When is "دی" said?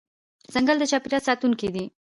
1.75-1.85